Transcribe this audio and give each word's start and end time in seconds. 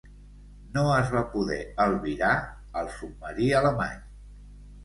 No 0.77 0.85
es 0.93 1.11
va 1.15 1.21
poder 1.33 1.59
albirar 1.85 2.31
al 2.81 2.91
submarí 2.97 3.51
alemany. 3.63 4.05